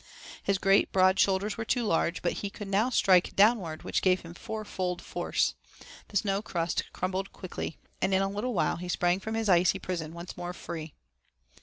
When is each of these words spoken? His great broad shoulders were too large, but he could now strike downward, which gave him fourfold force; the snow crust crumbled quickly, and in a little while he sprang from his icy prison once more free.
His 0.41 0.57
great 0.57 0.91
broad 0.91 1.19
shoulders 1.19 1.57
were 1.57 1.63
too 1.63 1.83
large, 1.83 2.23
but 2.23 2.31
he 2.41 2.49
could 2.49 2.67
now 2.67 2.89
strike 2.89 3.35
downward, 3.35 3.83
which 3.83 4.01
gave 4.01 4.21
him 4.21 4.33
fourfold 4.33 4.99
force; 4.99 5.53
the 6.07 6.17
snow 6.17 6.41
crust 6.41 6.91
crumbled 6.91 7.31
quickly, 7.31 7.77
and 8.01 8.11
in 8.11 8.23
a 8.23 8.27
little 8.27 8.55
while 8.55 8.77
he 8.77 8.89
sprang 8.89 9.19
from 9.19 9.35
his 9.35 9.47
icy 9.47 9.77
prison 9.77 10.13
once 10.15 10.35
more 10.35 10.53
free. 10.53 10.95